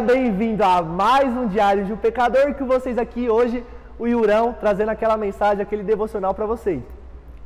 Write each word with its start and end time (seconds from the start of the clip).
Bem-vindo 0.00 0.62
a 0.62 0.80
mais 0.80 1.36
um 1.36 1.48
Diário 1.48 1.84
de 1.84 1.92
um 1.92 1.96
Pecador 1.96 2.54
que 2.54 2.62
vocês 2.62 2.96
aqui 2.96 3.28
hoje, 3.28 3.64
o 3.98 4.06
Yurão, 4.06 4.54
trazendo 4.58 4.90
aquela 4.90 5.16
mensagem, 5.16 5.60
aquele 5.60 5.82
devocional 5.82 6.32
para 6.32 6.46
vocês. 6.46 6.82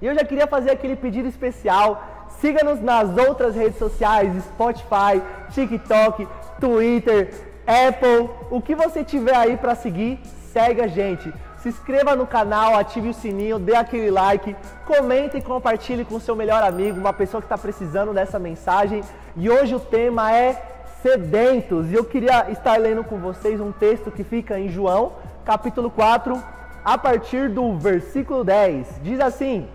E 0.02 0.06
eu 0.06 0.14
já 0.14 0.22
queria 0.22 0.46
fazer 0.46 0.70
aquele 0.70 0.94
pedido 0.94 1.26
especial. 1.26 2.04
Siga-nos 2.40 2.80
nas 2.82 3.16
outras 3.16 3.56
redes 3.56 3.78
sociais, 3.78 4.30
Spotify, 4.44 5.22
TikTok, 5.50 6.28
Twitter, 6.60 7.32
Apple, 7.66 8.28
o 8.50 8.60
que 8.60 8.74
você 8.74 9.02
tiver 9.02 9.34
aí 9.34 9.56
para 9.56 9.74
seguir, 9.74 10.20
segue 10.52 10.82
a 10.82 10.86
gente. 10.86 11.32
Se 11.56 11.70
inscreva 11.70 12.14
no 12.14 12.26
canal, 12.26 12.76
ative 12.76 13.08
o 13.08 13.14
sininho, 13.14 13.58
dê 13.58 13.74
aquele 13.74 14.10
like, 14.10 14.54
comente 14.84 15.38
e 15.38 15.42
compartilhe 15.42 16.04
com 16.04 16.20
seu 16.20 16.36
melhor 16.36 16.62
amigo, 16.62 17.00
uma 17.00 17.12
pessoa 17.12 17.40
que 17.40 17.46
está 17.46 17.56
precisando 17.56 18.12
dessa 18.12 18.38
mensagem. 18.38 19.02
E 19.36 19.48
hoje 19.48 19.74
o 19.74 19.80
tema 19.80 20.34
é 20.34 20.71
sedentos. 21.02 21.90
E 21.90 21.94
eu 21.94 22.04
queria 22.04 22.50
estar 22.50 22.78
lendo 22.78 23.04
com 23.04 23.18
vocês 23.18 23.60
um 23.60 23.72
texto 23.72 24.10
que 24.10 24.24
fica 24.24 24.58
em 24.58 24.68
João, 24.68 25.12
capítulo 25.44 25.90
4, 25.90 26.40
a 26.84 26.96
partir 26.96 27.50
do 27.50 27.76
versículo 27.76 28.44
10. 28.44 29.00
Diz 29.02 29.20
assim: 29.20 29.68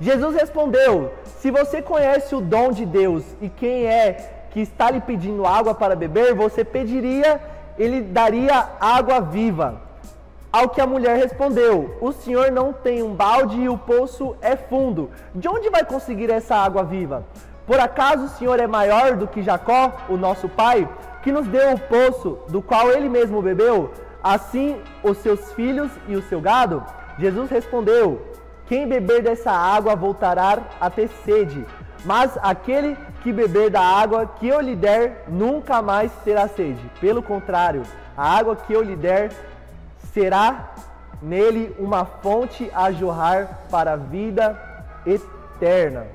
Jesus 0.00 0.34
respondeu: 0.34 1.12
Se 1.38 1.50
você 1.50 1.82
conhece 1.82 2.34
o 2.34 2.40
dom 2.40 2.72
de 2.72 2.86
Deus 2.86 3.24
e 3.40 3.48
quem 3.48 3.86
é 3.86 4.46
que 4.50 4.60
está 4.60 4.90
lhe 4.90 5.00
pedindo 5.00 5.46
água 5.46 5.74
para 5.74 5.94
beber, 5.94 6.34
você 6.34 6.64
pediria, 6.64 7.40
ele 7.78 8.00
daria 8.00 8.70
água 8.80 9.20
viva. 9.20 9.82
Ao 10.50 10.68
que 10.68 10.80
a 10.80 10.86
mulher 10.86 11.16
respondeu: 11.16 11.96
O 12.00 12.12
senhor 12.12 12.50
não 12.50 12.72
tem 12.72 13.02
um 13.02 13.14
balde 13.14 13.60
e 13.60 13.68
o 13.68 13.76
poço 13.76 14.36
é 14.40 14.56
fundo. 14.56 15.10
De 15.34 15.48
onde 15.48 15.68
vai 15.68 15.84
conseguir 15.84 16.30
essa 16.30 16.56
água 16.56 16.82
viva? 16.82 17.24
Por 17.68 17.78
acaso 17.78 18.24
o 18.24 18.28
senhor 18.28 18.58
é 18.58 18.66
maior 18.66 19.14
do 19.14 19.28
que 19.28 19.42
Jacó, 19.42 19.92
o 20.08 20.16
nosso 20.16 20.48
pai, 20.48 20.88
que 21.22 21.30
nos 21.30 21.46
deu 21.46 21.74
o 21.74 21.78
poço 21.78 22.38
do 22.48 22.62
qual 22.62 22.90
ele 22.90 23.10
mesmo 23.10 23.42
bebeu, 23.42 23.92
assim 24.22 24.80
os 25.02 25.18
seus 25.18 25.52
filhos 25.52 25.90
e 26.08 26.16
o 26.16 26.22
seu 26.22 26.40
gado? 26.40 26.82
Jesus 27.18 27.50
respondeu: 27.50 28.22
Quem 28.66 28.88
beber 28.88 29.22
dessa 29.22 29.52
água 29.52 29.94
voltará 29.94 30.60
a 30.80 30.88
ter 30.88 31.10
sede, 31.26 31.62
mas 32.06 32.38
aquele 32.42 32.96
que 33.22 33.34
beber 33.34 33.68
da 33.68 33.82
água 33.82 34.24
que 34.24 34.48
eu 34.48 34.62
lhe 34.62 34.74
der 34.74 35.26
nunca 35.28 35.82
mais 35.82 36.10
terá 36.24 36.48
sede. 36.48 36.80
Pelo 36.98 37.22
contrário, 37.22 37.82
a 38.16 38.34
água 38.34 38.56
que 38.56 38.72
eu 38.72 38.80
lhe 38.80 38.96
der 38.96 39.30
será 40.14 40.70
nele 41.20 41.76
uma 41.78 42.06
fonte 42.06 42.70
a 42.74 42.90
jorrar 42.90 43.66
para 43.70 43.92
a 43.92 43.96
vida 43.96 44.58
eterna. 45.04 46.06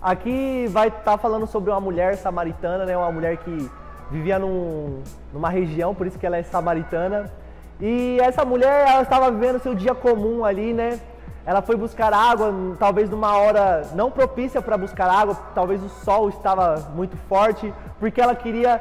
Aqui 0.00 0.66
vai 0.68 0.88
estar 0.88 1.02
tá 1.02 1.18
falando 1.18 1.46
sobre 1.46 1.70
uma 1.70 1.80
mulher 1.80 2.16
samaritana, 2.16 2.84
né? 2.84 2.96
Uma 2.96 3.10
mulher 3.10 3.36
que 3.38 3.70
vivia 4.10 4.38
num, 4.38 5.02
numa 5.32 5.48
região, 5.48 5.94
por 5.94 6.06
isso 6.06 6.18
que 6.18 6.26
ela 6.26 6.36
é 6.36 6.42
samaritana. 6.42 7.30
E 7.80 8.18
essa 8.20 8.44
mulher, 8.44 8.86
ela 8.88 9.02
estava 9.02 9.30
vivendo 9.30 9.60
seu 9.60 9.74
dia 9.74 9.94
comum 9.94 10.44
ali, 10.44 10.72
né? 10.72 11.00
Ela 11.44 11.62
foi 11.62 11.76
buscar 11.76 12.12
água, 12.12 12.52
talvez 12.78 13.08
numa 13.08 13.36
hora 13.36 13.82
não 13.94 14.10
propícia 14.10 14.60
para 14.60 14.76
buscar 14.76 15.08
água, 15.08 15.36
talvez 15.54 15.82
o 15.82 15.88
sol 15.88 16.28
estava 16.28 16.90
muito 16.94 17.16
forte, 17.28 17.72
porque 18.00 18.20
ela 18.20 18.34
queria 18.34 18.80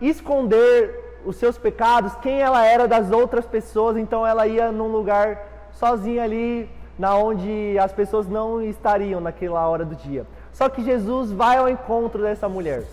esconder 0.00 1.20
os 1.24 1.36
seus 1.36 1.58
pecados, 1.58 2.14
quem 2.16 2.40
ela 2.40 2.64
era 2.64 2.86
das 2.86 3.10
outras 3.10 3.46
pessoas, 3.46 3.96
então 3.96 4.26
ela 4.26 4.46
ia 4.46 4.70
num 4.70 4.88
lugar 4.88 5.42
sozinha 5.72 6.22
ali, 6.22 6.70
na 6.96 7.16
onde 7.16 7.76
as 7.78 7.92
pessoas 7.92 8.28
não 8.28 8.62
estariam 8.62 9.20
naquela 9.20 9.66
hora 9.66 9.84
do 9.84 9.96
dia. 9.96 10.24
Só 10.54 10.68
que 10.68 10.82
Jesus 10.82 11.30
vai 11.32 11.58
ao 11.58 11.68
encontro 11.68 12.22
dessa 12.22 12.48
mulher. 12.48 12.84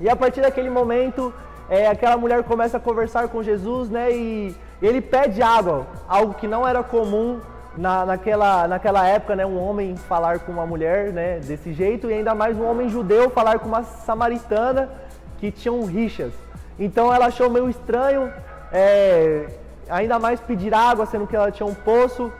E 0.00 0.08
a 0.08 0.16
partir 0.16 0.40
daquele 0.42 0.68
momento, 0.68 1.32
é, 1.70 1.86
aquela 1.86 2.16
mulher 2.16 2.42
começa 2.42 2.76
a 2.76 2.80
conversar 2.80 3.28
com 3.28 3.42
Jesus, 3.42 3.88
né? 3.88 4.12
E 4.12 4.54
ele 4.82 5.00
pede 5.00 5.40
água, 5.40 5.86
algo 6.08 6.34
que 6.34 6.48
não 6.48 6.66
era 6.66 6.82
comum 6.82 7.40
na, 7.76 8.04
naquela, 8.04 8.66
naquela 8.66 9.06
época, 9.06 9.36
né? 9.36 9.46
Um 9.46 9.58
homem 9.58 9.96
falar 9.96 10.40
com 10.40 10.50
uma 10.50 10.66
mulher, 10.66 11.12
né? 11.12 11.38
Desse 11.38 11.72
jeito, 11.72 12.10
e 12.10 12.14
ainda 12.14 12.34
mais 12.34 12.58
um 12.58 12.68
homem 12.68 12.88
judeu 12.88 13.30
falar 13.30 13.60
com 13.60 13.68
uma 13.68 13.84
samaritana 13.84 14.90
que 15.38 15.52
tinham 15.52 15.84
rixas. 15.84 16.32
Então 16.78 17.14
ela 17.14 17.26
achou 17.26 17.48
meio 17.48 17.70
estranho, 17.70 18.32
é, 18.72 19.46
ainda 19.88 20.18
mais 20.18 20.40
pedir 20.40 20.74
água, 20.74 21.06
sendo 21.06 21.26
que 21.26 21.36
ela 21.36 21.52
tinha 21.52 21.66
um 21.66 21.74
poço. 21.74 22.32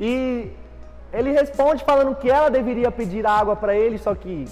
E 0.00 0.50
ele 1.12 1.32
responde 1.32 1.84
falando 1.84 2.14
que 2.14 2.30
ela 2.30 2.50
deveria 2.50 2.90
pedir 2.90 3.26
água 3.26 3.56
para 3.56 3.74
ele, 3.74 3.98
só 3.98 4.14
que, 4.14 4.46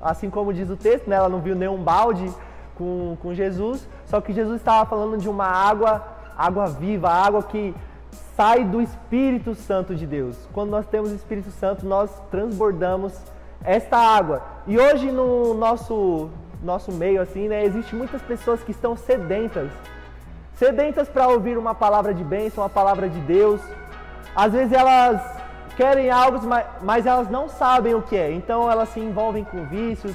assim 0.00 0.28
como 0.28 0.52
diz 0.52 0.68
o 0.68 0.76
texto, 0.76 1.08
né, 1.08 1.16
ela 1.16 1.28
não 1.28 1.40
viu 1.40 1.54
nenhum 1.54 1.82
balde 1.82 2.30
com, 2.76 3.16
com 3.22 3.34
Jesus, 3.34 3.88
só 4.06 4.20
que 4.20 4.32
Jesus 4.32 4.56
estava 4.56 4.88
falando 4.88 5.18
de 5.18 5.28
uma 5.28 5.46
água, 5.46 6.04
água 6.36 6.66
viva, 6.66 7.08
água 7.08 7.42
que 7.42 7.74
sai 8.36 8.64
do 8.64 8.82
Espírito 8.82 9.54
Santo 9.54 9.94
de 9.94 10.06
Deus. 10.06 10.36
Quando 10.52 10.70
nós 10.70 10.86
temos 10.86 11.10
o 11.10 11.14
Espírito 11.14 11.50
Santo, 11.50 11.86
nós 11.86 12.10
transbordamos 12.30 13.14
esta 13.64 13.96
água. 13.96 14.42
E 14.66 14.78
hoje 14.78 15.10
no 15.10 15.54
nosso 15.54 16.30
nosso 16.62 16.90
meio 16.90 17.20
assim, 17.20 17.48
né, 17.48 17.64
existe 17.64 17.94
muitas 17.94 18.20
pessoas 18.22 18.62
que 18.62 18.70
estão 18.70 18.96
sedentas. 18.96 19.70
Sedentas 20.54 21.08
para 21.08 21.28
ouvir 21.28 21.58
uma 21.58 21.74
palavra 21.74 22.14
de 22.14 22.24
bênção, 22.24 22.62
uma 22.64 22.70
palavra 22.70 23.08
de 23.08 23.20
Deus. 23.20 23.60
Às 24.34 24.52
vezes 24.52 24.72
elas 24.72 25.35
querem 25.76 26.10
algo, 26.10 26.40
mas 26.82 27.06
elas 27.06 27.30
não 27.30 27.48
sabem 27.48 27.94
o 27.94 28.02
que 28.02 28.16
é. 28.16 28.32
Então 28.32 28.70
elas 28.70 28.88
se 28.90 29.00
envolvem 29.00 29.44
com 29.44 29.64
vícios, 29.66 30.14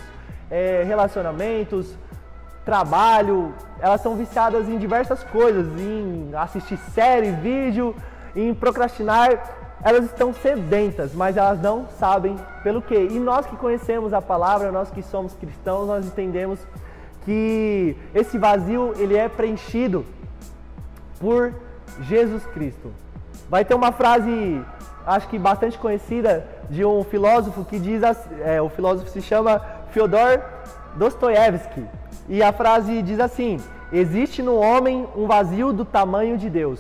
é, 0.50 0.84
relacionamentos, 0.84 1.96
trabalho. 2.66 3.54
Elas 3.80 4.02
são 4.02 4.16
viciadas 4.16 4.68
em 4.68 4.78
diversas 4.78 5.24
coisas, 5.24 5.68
em 5.80 6.32
assistir 6.36 6.78
série, 6.78 7.32
vídeo, 7.32 7.96
em 8.36 8.54
procrastinar 8.54 9.62
elas 9.84 10.06
estão 10.06 10.34
sedentas, 10.34 11.14
mas 11.14 11.38
elas 11.38 11.60
não 11.60 11.88
sabem 12.00 12.36
pelo 12.64 12.82
quê. 12.82 13.08
E 13.10 13.20
nós 13.20 13.46
que 13.46 13.56
conhecemos 13.56 14.14
a 14.14 14.22
palavra, 14.22 14.72
nós 14.72 14.92
que 14.92 15.02
somos 15.02 15.34
cristãos, 15.34 15.88
nós 15.88 16.06
entendemos 16.06 16.60
que 17.26 17.96
esse 18.14 18.38
vazio 18.38 18.94
ele 18.98 19.16
é 19.16 19.28
preenchido 19.28 20.06
por 21.20 21.54
Jesus 22.02 22.46
Cristo. 22.48 22.92
Vai 23.50 23.66
ter 23.66 23.74
uma 23.74 23.92
frase, 23.92 24.62
acho 25.06 25.28
que 25.28 25.38
bastante 25.38 25.78
conhecida, 25.78 26.46
de 26.70 26.86
um 26.86 27.04
filósofo 27.04 27.66
que 27.66 27.80
diz, 27.80 28.02
é, 28.44 28.62
o 28.62 28.70
filósofo 28.70 29.10
se 29.10 29.22
chama 29.22 29.62
Fyodor 29.92 30.42
Dostoiévski, 30.96 31.86
e 32.28 32.42
a 32.42 32.52
frase 32.52 33.02
diz 33.02 33.20
assim: 33.20 33.60
existe 33.92 34.42
no 34.42 34.56
homem 34.56 35.08
um 35.16 35.28
vazio 35.28 35.74
do 35.74 35.86
tamanho 35.86 36.38
de 36.38 36.50
Deus. 36.50 36.80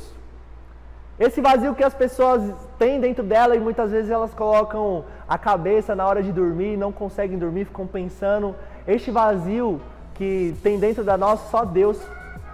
Esse 1.20 1.40
vazio 1.40 1.76
que 1.76 1.84
as 1.84 1.94
pessoas 1.94 2.42
têm 2.80 3.00
dentro 3.00 3.24
dela 3.24 3.56
e 3.56 3.60
muitas 3.60 3.92
vezes 3.92 4.10
elas 4.10 4.34
colocam 4.34 5.06
a 5.28 5.38
cabeça 5.38 5.96
na 5.96 6.08
hora 6.08 6.24
de 6.24 6.32
dormir, 6.32 6.78
não 6.78 6.92
conseguem 6.92 7.38
dormir, 7.38 7.66
ficam 7.66 7.86
pensando. 7.86 8.56
Este 8.88 9.12
vazio 9.12 9.80
que 10.16 10.56
tem 10.64 10.80
dentro 10.80 11.04
da 11.04 11.18
nós, 11.18 11.40
só 11.52 11.64
Deus 11.64 12.02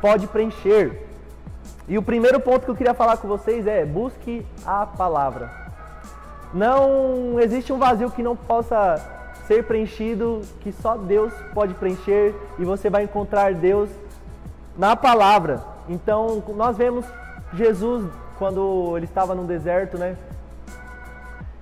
pode 0.02 0.28
preencher. 0.28 1.07
E 1.88 1.98
o 1.98 2.02
primeiro 2.02 2.40
ponto 2.40 2.66
que 2.66 2.72
eu 2.72 2.76
queria 2.76 2.94
falar 2.94 3.18
com 3.18 3.28
vocês 3.28 3.66
é: 3.66 3.86
busque 3.86 4.46
a 4.66 4.86
palavra. 4.86 5.50
Não 6.54 7.40
existe 7.40 7.72
um 7.72 7.78
vazio 7.78 8.12
que 8.12 8.22
não 8.22 8.36
possa 8.36 8.96
ser 9.48 9.64
preenchido, 9.64 10.42
que 10.60 10.72
só 10.72 10.98
Deus 10.98 11.32
pode 11.54 11.74
preencher 11.74 12.36
e 12.60 12.66
você 12.66 12.90
vai 12.90 13.04
encontrar 13.04 13.54
Deus 13.54 13.90
na 14.78 14.96
palavra. 14.96 15.64
Então, 15.88 16.44
nós 16.56 16.76
vemos 16.76 17.06
Jesus 17.54 18.06
quando 18.38 18.96
ele 18.98 19.06
estava 19.06 19.34
no 19.34 19.46
deserto, 19.46 19.98
né? 19.98 20.18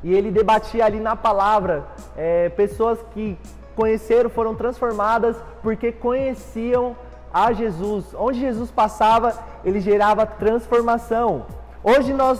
E 0.04 0.14
ele 0.14 0.32
debatia 0.32 0.86
ali 0.86 1.00
na 1.00 1.16
palavra. 1.16 1.84
É, 2.18 2.50
pessoas 2.50 3.00
que 3.14 3.38
conheceram 3.76 4.30
foram 4.30 4.56
transformadas 4.56 5.36
porque 5.62 5.92
conheciam 5.92 6.96
a 7.36 7.52
Jesus. 7.52 8.06
Onde 8.18 8.40
Jesus 8.40 8.72
passava, 8.72 9.34
ele 9.66 9.82
gerava 9.82 10.26
transformação. 10.26 11.46
Hoje 11.84 12.14
nós, 12.14 12.40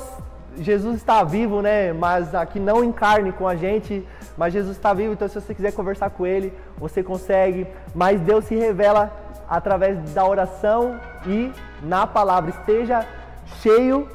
Jesus 0.56 0.96
está 0.96 1.22
vivo, 1.22 1.62
né? 1.62 1.92
Mas 1.92 2.34
aqui 2.34 2.62
não 2.62 2.82
em 2.82 2.94
carne 2.94 3.34
com 3.34 3.46
a 3.46 3.58
gente, 3.58 4.08
mas 4.38 4.54
Jesus 4.54 4.78
está 4.78 4.94
vivo. 4.94 5.12
Então, 5.12 5.28
se 5.28 5.36
você 5.36 5.54
quiser 5.54 5.74
conversar 5.74 6.12
com 6.12 6.26
Ele, 6.26 6.54
você 6.78 7.04
consegue. 7.04 7.68
Mas 7.94 8.22
Deus 8.22 8.46
se 8.46 8.56
revela 8.56 9.12
através 9.50 10.00
da 10.14 10.26
oração 10.26 10.98
e 11.28 11.52
na 11.84 12.08
palavra. 12.08 12.52
Esteja 12.52 13.06
cheio 13.62 14.08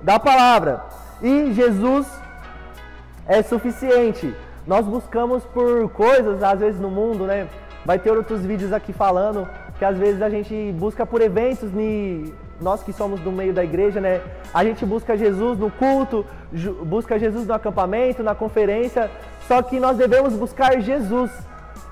da 0.00 0.20
palavra. 0.20 0.84
E 1.20 1.52
Jesus 1.52 2.06
é 3.26 3.42
suficiente. 3.42 4.32
Nós 4.64 4.86
buscamos 4.86 5.42
por 5.46 5.90
coisas, 5.90 6.40
às 6.40 6.60
vezes 6.60 6.80
no 6.80 6.88
mundo, 6.88 7.26
né? 7.26 7.48
Vai 7.84 7.98
ter 7.98 8.12
outros 8.12 8.42
vídeos 8.42 8.72
aqui 8.72 8.92
falando 8.92 9.48
que 9.80 9.84
às 9.86 9.96
vezes 9.96 10.20
a 10.20 10.28
gente 10.28 10.54
busca 10.78 11.06
por 11.06 11.22
eventos, 11.22 11.70
nós 12.60 12.82
que 12.82 12.92
somos 12.92 13.18
do 13.20 13.32
meio 13.32 13.54
da 13.54 13.64
igreja, 13.64 13.98
né? 13.98 14.20
A 14.52 14.62
gente 14.62 14.84
busca 14.84 15.16
Jesus 15.16 15.58
no 15.58 15.70
culto, 15.70 16.26
busca 16.84 17.18
Jesus 17.18 17.46
no 17.46 17.54
acampamento, 17.54 18.22
na 18.22 18.34
conferência, 18.34 19.10
só 19.48 19.62
que 19.62 19.80
nós 19.80 19.96
devemos 19.96 20.34
buscar 20.34 20.78
Jesus 20.82 21.30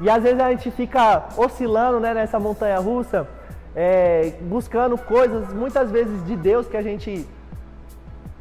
E 0.03 0.11
às 0.11 0.23
vezes 0.23 0.39
a 0.39 0.51
gente 0.51 0.71
fica 0.71 1.29
oscilando 1.35 1.99
né, 1.99 2.13
nessa 2.13 2.39
montanha 2.39 2.79
russa, 2.79 3.27
é, 3.75 4.35
buscando 4.43 4.99
coisas, 4.99 5.51
muitas 5.55 5.91
vezes 5.91 6.23
de 6.27 6.37
Deus, 6.37 6.69
que 6.69 6.77
a 6.77 6.83
gente 6.83 7.27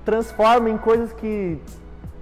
transforma 0.03 0.69
em 0.69 0.77
coisas 0.77 1.13
que 1.13 1.57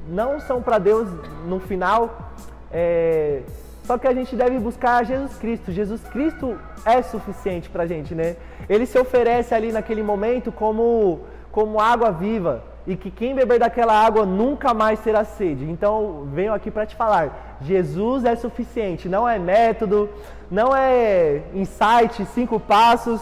não 0.07 0.39
são 0.39 0.61
para 0.61 0.77
Deus 0.77 1.09
no 1.47 1.59
final. 1.59 2.31
É, 2.71 3.41
só 3.85 3.97
que 3.99 4.07
a 4.07 4.13
gente 4.13 4.35
deve 4.35 4.57
buscar 4.57 5.05
Jesus 5.05 5.37
Cristo. 5.37 5.71
Jesus 5.71 6.01
Cristo 6.03 6.57
é 6.83 7.01
suficiente 7.03 7.69
para 7.69 7.83
a 7.83 7.87
gente, 7.87 8.15
né? 8.15 8.35
Ele 8.67 8.85
se 8.85 8.97
oferece 8.97 9.53
ali 9.53 9.71
naquele 9.71 10.01
momento 10.01 10.51
como, 10.51 11.21
como 11.51 11.79
água 11.79 12.11
viva 12.11 12.63
e 12.87 12.95
que 12.95 13.11
quem 13.11 13.35
beber 13.35 13.59
daquela 13.59 13.93
água 13.93 14.25
nunca 14.25 14.73
mais 14.73 14.99
terá 14.99 15.23
sede. 15.23 15.65
Então, 15.65 16.27
venho 16.33 16.53
aqui 16.53 16.71
para 16.71 16.85
te 16.85 16.95
falar: 16.95 17.57
Jesus 17.61 18.25
é 18.25 18.35
suficiente, 18.35 19.07
não 19.07 19.27
é 19.27 19.37
método, 19.37 20.09
não 20.49 20.75
é 20.75 21.43
insight, 21.53 22.25
cinco 22.33 22.59
passos, 22.59 23.21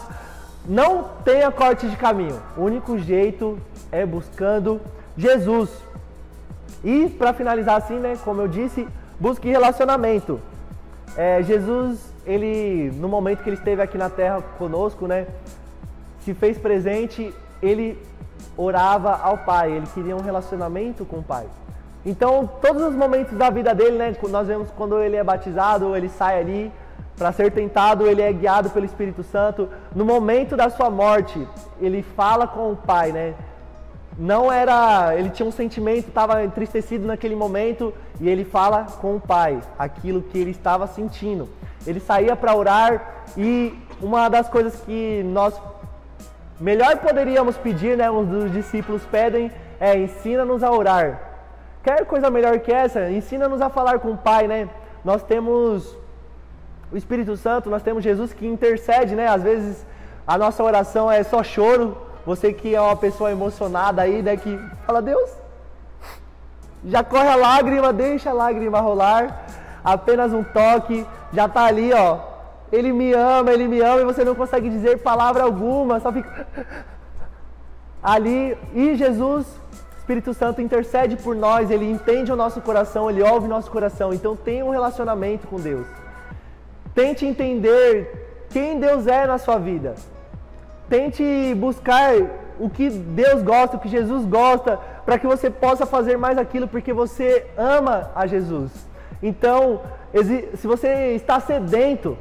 não 0.66 1.04
tenha 1.24 1.50
corte 1.50 1.86
de 1.88 1.96
caminho. 1.96 2.40
O 2.56 2.62
único 2.62 2.98
jeito 2.98 3.58
é 3.92 4.06
buscando 4.06 4.80
Jesus. 5.16 5.70
E 6.82 7.08
para 7.08 7.32
finalizar 7.32 7.76
assim, 7.76 7.98
né, 7.98 8.16
como 8.24 8.42
eu 8.42 8.48
disse, 8.48 8.86
busque 9.18 9.48
relacionamento. 9.48 10.40
É, 11.16 11.42
Jesus, 11.42 12.12
ele 12.26 12.90
no 12.96 13.08
momento 13.08 13.42
que 13.42 13.48
ele 13.48 13.56
esteve 13.56 13.80
aqui 13.82 13.96
na 13.96 14.10
Terra 14.10 14.42
conosco, 14.58 15.06
né, 15.06 15.26
se 16.20 16.34
fez 16.34 16.58
presente. 16.58 17.32
Ele 17.62 17.98
orava 18.56 19.16
ao 19.16 19.38
Pai, 19.38 19.72
ele 19.72 19.86
queria 19.94 20.16
um 20.16 20.20
relacionamento 20.20 21.04
com 21.04 21.18
o 21.18 21.22
Pai. 21.22 21.46
Então, 22.04 22.48
todos 22.60 22.82
os 22.82 22.94
momentos 22.94 23.36
da 23.38 23.48
vida 23.48 23.74
dele, 23.74 23.96
né, 23.96 24.14
nós 24.28 24.46
vemos 24.46 24.68
quando 24.76 25.00
ele 25.00 25.16
é 25.16 25.24
batizado, 25.24 25.96
ele 25.96 26.08
sai 26.08 26.40
ali 26.40 26.72
para 27.16 27.32
ser 27.32 27.50
tentado, 27.52 28.06
ele 28.06 28.20
é 28.20 28.32
guiado 28.32 28.68
pelo 28.70 28.84
Espírito 28.84 29.22
Santo. 29.22 29.68
No 29.94 30.04
momento 30.04 30.56
da 30.56 30.68
sua 30.68 30.90
morte, 30.90 31.46
ele 31.80 32.02
fala 32.02 32.46
com 32.46 32.72
o 32.72 32.76
Pai, 32.76 33.12
né? 33.12 33.34
Não 34.16 34.50
era, 34.50 35.14
ele 35.16 35.30
tinha 35.30 35.48
um 35.48 35.52
sentimento, 35.52 36.08
estava 36.08 36.44
entristecido 36.44 37.06
naquele 37.06 37.34
momento 37.34 37.92
e 38.20 38.28
ele 38.28 38.44
fala 38.44 38.84
com 39.00 39.16
o 39.16 39.20
Pai 39.20 39.60
aquilo 39.78 40.22
que 40.22 40.38
ele 40.38 40.50
estava 40.50 40.86
sentindo. 40.86 41.48
Ele 41.86 41.98
saía 41.98 42.36
para 42.36 42.54
orar 42.54 43.24
e 43.36 43.76
uma 44.00 44.28
das 44.28 44.48
coisas 44.48 44.80
que 44.82 45.22
nós 45.24 45.60
melhor 46.60 46.98
poderíamos 46.98 47.56
pedir, 47.56 47.96
né, 47.96 48.10
um 48.10 48.24
dos 48.24 48.52
discípulos 48.52 49.02
pedem, 49.10 49.50
é 49.80 49.98
ensina-nos 49.98 50.62
a 50.62 50.70
orar. 50.70 51.20
Quer 51.82 52.06
coisa 52.06 52.30
melhor 52.30 52.58
que 52.60 52.72
essa? 52.72 53.10
Ensina-nos 53.10 53.60
a 53.60 53.68
falar 53.68 53.98
com 53.98 54.12
o 54.12 54.16
Pai, 54.16 54.46
né? 54.46 54.68
Nós 55.04 55.22
temos 55.22 55.96
o 56.90 56.96
Espírito 56.96 57.36
Santo, 57.36 57.68
nós 57.68 57.82
temos 57.82 58.02
Jesus 58.02 58.32
que 58.32 58.46
intercede, 58.46 59.14
né? 59.14 59.28
Às 59.28 59.42
vezes 59.42 59.84
a 60.26 60.38
nossa 60.38 60.62
oração 60.62 61.10
é 61.10 61.22
só 61.22 61.42
choro. 61.42 61.98
Você 62.26 62.52
que 62.52 62.74
é 62.74 62.80
uma 62.80 62.96
pessoa 62.96 63.30
emocionada 63.30 64.02
aí, 64.02 64.22
né, 64.22 64.36
que 64.36 64.58
fala, 64.86 65.02
Deus, 65.02 65.30
já 66.86 67.02
corre 67.02 67.28
a 67.28 67.36
lágrima, 67.36 67.92
deixa 67.92 68.30
a 68.30 68.32
lágrima 68.32 68.80
rolar. 68.80 69.46
Apenas 69.82 70.32
um 70.32 70.42
toque, 70.42 71.06
já 71.32 71.46
tá 71.48 71.64
ali, 71.64 71.92
ó, 71.92 72.18
ele 72.72 72.92
me 72.92 73.12
ama, 73.12 73.52
ele 73.52 73.68
me 73.68 73.80
ama 73.80 74.00
e 74.00 74.04
você 74.04 74.24
não 74.24 74.34
consegue 74.34 74.70
dizer 74.70 75.02
palavra 75.02 75.42
alguma, 75.42 76.00
só 76.00 76.10
fica 76.10 76.46
ali. 78.02 78.56
E 78.72 78.94
Jesus, 78.94 79.46
Espírito 79.98 80.32
Santo, 80.32 80.62
intercede 80.62 81.16
por 81.16 81.36
nós, 81.36 81.70
ele 81.70 81.90
entende 81.90 82.32
o 82.32 82.36
nosso 82.36 82.60
coração, 82.62 83.10
ele 83.10 83.22
ouve 83.22 83.46
o 83.46 83.50
nosso 83.50 83.70
coração. 83.70 84.12
Então 84.14 84.34
tenha 84.34 84.64
um 84.64 84.70
relacionamento 84.70 85.46
com 85.46 85.60
Deus. 85.60 85.86
Tente 86.94 87.26
entender 87.26 88.46
quem 88.50 88.78
Deus 88.78 89.06
é 89.06 89.26
na 89.26 89.36
sua 89.36 89.58
vida. 89.58 89.94
Tente 90.88 91.54
buscar 91.56 92.12
o 92.58 92.70
que 92.70 92.88
Deus 92.90 93.42
gosta, 93.42 93.76
o 93.76 93.80
que 93.80 93.88
Jesus 93.88 94.24
gosta, 94.26 94.78
para 95.04 95.18
que 95.18 95.26
você 95.26 95.50
possa 95.50 95.84
fazer 95.86 96.16
mais 96.16 96.38
aquilo 96.38 96.68
porque 96.68 96.92
você 96.92 97.46
ama 97.56 98.10
a 98.14 98.26
Jesus. 98.26 98.70
Então, 99.22 99.80
se 100.54 100.66
você 100.66 101.14
está 101.14 101.40
sedento, 101.40 102.16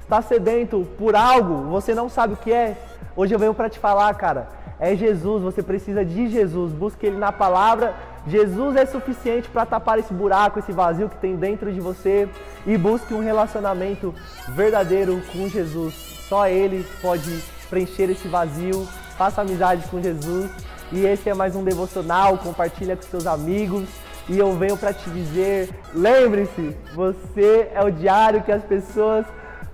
está 0.00 0.22
sedento 0.22 0.86
por 0.98 1.14
algo, 1.14 1.70
você 1.70 1.94
não 1.94 2.08
sabe 2.08 2.34
o 2.34 2.36
que 2.36 2.52
é, 2.52 2.76
hoje 3.14 3.34
eu 3.34 3.38
venho 3.38 3.54
para 3.54 3.68
te 3.68 3.78
falar, 3.78 4.12
cara, 4.14 4.48
é 4.78 4.94
Jesus, 4.94 5.42
você 5.42 5.62
precisa 5.62 6.04
de 6.04 6.28
Jesus, 6.28 6.72
busque 6.72 7.06
Ele 7.06 7.16
na 7.16 7.32
palavra. 7.32 7.94
Jesus 8.26 8.76
é 8.76 8.84
suficiente 8.84 9.48
para 9.48 9.64
tapar 9.64 9.98
esse 9.98 10.12
buraco, 10.12 10.58
esse 10.58 10.72
vazio 10.72 11.08
que 11.08 11.16
tem 11.16 11.36
dentro 11.36 11.72
de 11.72 11.80
você 11.80 12.28
e 12.66 12.76
busque 12.76 13.14
um 13.14 13.20
relacionamento 13.20 14.14
verdadeiro 14.48 15.22
com 15.32 15.48
Jesus. 15.48 16.15
Só 16.28 16.48
Ele 16.48 16.86
pode 17.00 17.42
preencher 17.68 18.10
esse 18.10 18.28
vazio. 18.28 18.86
Faça 19.16 19.40
amizade 19.40 19.86
com 19.88 20.02
Jesus. 20.02 20.50
E 20.92 21.04
esse 21.04 21.28
é 21.28 21.34
mais 21.34 21.56
um 21.56 21.64
devocional. 21.64 22.38
Compartilha 22.38 22.96
com 22.96 23.02
seus 23.02 23.26
amigos. 23.26 23.88
E 24.28 24.38
eu 24.38 24.52
venho 24.54 24.76
para 24.76 24.92
te 24.92 25.08
dizer: 25.10 25.70
lembre-se, 25.94 26.76
você 26.94 27.70
é 27.72 27.82
o 27.82 27.90
diário 27.90 28.42
que 28.42 28.52
as 28.52 28.64
pessoas 28.64 29.24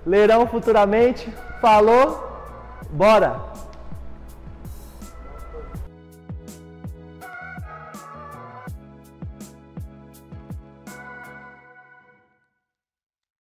lerão 0.05 0.47
futuramente. 0.47 1.31
Falou? 1.59 2.29
Bora! 2.91 3.41